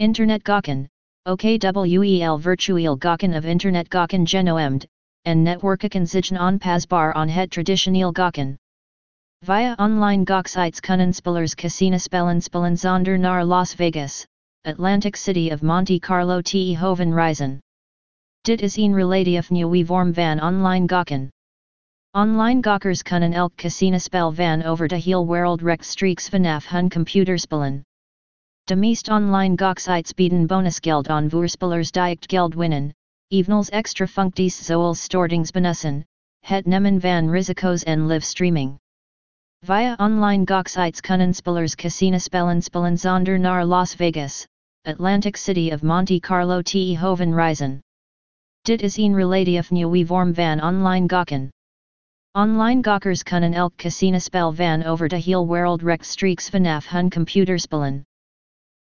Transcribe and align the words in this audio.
Internet 0.00 0.42
Gawken, 0.42 0.88
OKWEL 1.26 2.38
virtueel 2.38 2.96
Gawken 2.96 3.34
of 3.34 3.44
Internet 3.44 3.90
Gawken 3.90 4.24
genoemd, 4.24 4.86
en 5.26 5.44
netwerken 5.44 6.06
zich 6.06 6.30
onpasbar 6.30 7.14
on 7.14 7.28
het 7.28 7.50
traditioneel 7.50 8.10
Gawken. 8.10 8.56
Via 9.44 9.74
online 9.78 10.24
gawksites 10.24 10.80
kunnen 10.80 11.12
spelers 11.12 11.54
casino 11.54 11.98
spellen 11.98 12.40
spellen 12.40 12.78
zonder 12.78 13.18
naar 13.18 13.44
Las 13.44 13.74
Vegas, 13.74 14.26
Atlantic 14.64 15.16
City 15.16 15.50
of 15.52 15.60
Monte 15.60 15.98
Carlo 15.98 16.40
te 16.40 16.74
Hoven 16.74 17.12
Reizen. 17.12 17.60
Dit 18.44 18.62
is 18.62 18.78
een 18.78 18.94
relatief 18.94 19.50
nieuwe 19.50 19.84
vorm 19.84 20.14
van 20.14 20.40
online 20.40 20.86
gawken. 20.88 21.28
Online 22.16 22.62
gawkers 22.62 23.02
kunnen 23.02 23.32
elk 23.32 23.54
casino 23.54 23.98
spel 23.98 24.32
van 24.32 24.62
over 24.62 24.88
de 24.88 24.96
heel 24.96 25.26
wereld 25.26 25.60
rechtstreeks 25.60 26.28
vanaf 26.28 26.68
hun 26.68 26.88
computerspellen. 26.88 27.84
De 28.70 28.76
meest 28.76 29.08
online 29.08 29.56
gawksites 29.56 30.14
bieden 30.14 30.46
bonusgeld 30.46 31.08
aan 31.08 31.28
voorspellers 31.30 31.90
die 31.90 32.16
geld 32.20 32.54
winnen, 32.54 32.92
evenals 33.28 33.68
extra 33.68 34.06
functies 34.06 34.64
zoals 34.64 35.02
stortingsbonussen, 35.02 36.04
het 36.46 36.66
nemen 36.66 37.00
van 37.00 37.30
risico's 37.30 37.82
en 37.82 38.06
live 38.06 38.24
streaming. 38.24 38.78
Via 39.64 39.96
online 39.98 40.44
gawksites 40.44 41.00
kunnen 41.00 41.34
spelers 41.34 41.74
casino 41.74 42.18
spellen 42.18 42.98
zonder 42.98 43.38
naar 43.38 43.64
Las 43.64 43.94
Vegas, 43.94 44.46
Atlantic 44.82 45.36
City 45.36 45.72
of 45.72 45.82
Monte 45.82 46.20
Carlo 46.20 46.62
te 46.62 46.96
Hoven 47.00 47.34
Reizen. 47.34 47.80
Dit 48.62 48.82
is 48.82 48.96
een 48.96 49.14
relatief 49.14 49.70
nieuwe 49.70 50.06
vorm 50.06 50.34
van 50.34 50.62
online 50.62 51.08
gokken. 51.08 51.50
Online 52.38 52.82
gawkers 52.82 53.22
kunnen 53.22 53.52
elk 53.52 53.76
casinospel 53.76 54.52
van 54.54 54.84
over 54.84 55.08
de 55.08 55.16
heel 55.16 55.48
wereld 55.48 55.82
rechtstreeks 55.82 56.48
vanaf 56.48 56.88
hun 56.88 57.10
computerspellen. 57.10 58.04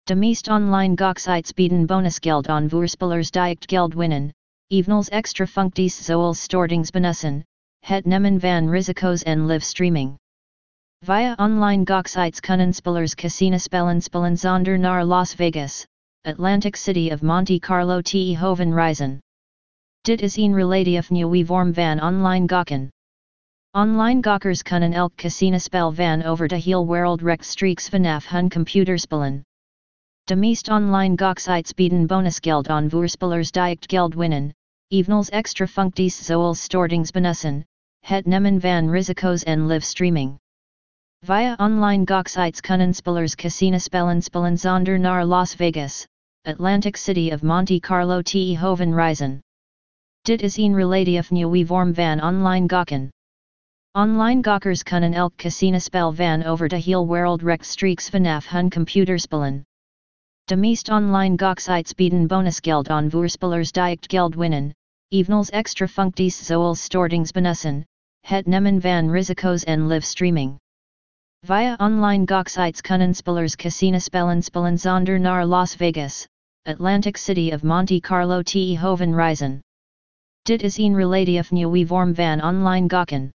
De 0.09 0.15
meest 0.15 0.47
online 0.47 0.95
bieden 1.53 1.85
bonusgeld 1.85 2.47
aan 2.47 2.69
voorspellers 2.69 3.29
die 3.31 3.57
geld 3.59 3.93
winnen, 3.93 4.31
evenals 4.67 5.09
extra 5.09 5.45
functies 5.45 6.05
zoals 6.05 6.41
stortingsbonussen, 6.41 7.43
het 7.85 8.05
nemen 8.05 8.39
van 8.39 8.69
risico's 8.69 9.23
en 9.23 9.45
live 9.45 9.65
streaming. 9.65 10.17
Via 11.05 11.35
online 11.37 11.85
gawksites 11.85 12.39
kunnen 12.39 12.73
spelers 12.73 13.15
casinospellen 13.15 14.01
spellen 14.01 14.37
zonder 14.37 14.79
naar 14.79 15.05
Las 15.05 15.33
Vegas, 15.33 15.85
Atlantic 16.21 16.75
City 16.75 17.11
of 17.11 17.21
Monte 17.21 17.59
Carlo 17.59 18.01
te 18.01 18.37
Hoven 18.39 18.73
Reizen. 18.73 19.19
Dit 20.01 20.21
is 20.21 20.37
een 20.37 20.55
relatief 20.55 21.09
nieuwe 21.09 21.45
vorm 21.45 21.73
van 21.73 22.01
online 22.01 22.47
gokken. 22.47 22.89
Online 23.77 24.21
gawkers 24.21 24.61
kunnen 24.61 24.93
elk 24.93 25.15
casinospel 25.15 25.93
van 25.93 26.23
over 26.23 26.47
de 26.47 26.55
heel 26.55 26.87
wereld 26.87 27.21
rechtstreeks 27.21 27.89
vanaf 27.89 28.27
hun 28.29 28.49
computerspellen. 28.49 29.43
De 30.29 30.35
meest 30.35 30.69
online 30.69 31.15
gawksites 31.17 31.73
bieden 31.73 32.05
bonusgeld 32.07 32.67
aan 32.67 32.89
voorspellers 32.89 33.51
die 33.51 33.77
geld 33.79 34.13
winnen, 34.13 34.53
evenals 34.87 35.29
extra 35.29 35.67
functies 35.67 36.25
zoals 36.25 36.61
stortingsbonussen, 36.61 37.65
het 38.05 38.25
nemen 38.25 38.61
van 38.61 38.89
risico's 38.89 39.43
en 39.43 39.67
live 39.67 39.85
streaming. 39.85 40.37
Via 41.25 41.55
online 41.57 42.05
gawksites 42.05 42.61
kunnen 42.61 42.93
spelers 42.93 43.35
casinospellen 43.35 44.21
spellen 44.21 44.57
zonder 44.57 44.99
naar 44.99 45.25
Las 45.25 45.55
Vegas, 45.55 46.07
Atlantic 46.41 46.95
City 46.95 47.31
of 47.33 47.41
Monte 47.41 47.79
Carlo 47.79 48.21
te 48.21 48.57
Hoven 48.59 48.93
Reizen. 48.93 49.41
Dit 50.21 50.41
is 50.41 50.57
een 50.57 50.75
relatief 50.75 51.31
nieuwe 51.31 51.65
vorm 51.65 51.93
van 51.93 52.21
online 52.21 52.67
gawken. 52.67 53.09
Online 53.97 54.43
gawkers 54.43 54.83
kunnen 54.83 55.13
elk 55.13 55.35
casinospel 55.35 56.13
van 56.13 56.43
over 56.43 56.67
de 56.67 56.77
heel 56.77 57.07
wereld 57.07 57.41
rechtstreeks 57.41 58.09
vanaf 58.09 58.49
hun 58.49 58.69
computerspellen. 58.69 59.63
De 60.49 60.55
meest 60.55 60.89
online 60.89 61.35
bieden 61.95 62.27
bonusgeld 62.27 62.89
aan 62.89 63.09
voorspellers 63.09 63.71
die 63.71 63.97
geld 64.01 64.35
winnen, 64.35 64.73
evenals 65.09 65.49
extra 65.49 65.87
functies 65.87 66.45
zoals 66.45 66.83
stortingsbonussen, 66.83 67.85
het 68.25 68.47
nemen 68.47 68.81
van 68.81 69.11
risico's 69.11 69.63
en 69.63 69.87
live 69.87 70.05
streaming. 70.05 70.57
Via 71.45 71.75
online 71.77 72.25
gawksites 72.25 72.81
kunnen 72.81 73.13
spelers 73.13 73.55
casinospellen 73.55 74.41
spellen 74.41 74.77
zonder 74.77 75.19
naar 75.19 75.45
Las 75.45 75.75
Vegas, 75.75 76.27
Atlantic 76.63 77.17
City 77.17 77.51
of 77.53 77.63
Monte 77.63 77.99
Carlo 77.99 78.41
te 78.41 78.77
Hoven 78.79 79.15
Reizen. 79.15 79.61
Dit 80.41 80.61
is 80.61 80.77
een 80.77 80.95
relatief 80.95 81.51
nieuwe 81.51 81.87
vorm 81.87 82.15
van 82.15 82.43
online 82.43 82.87
gawken. 82.87 83.31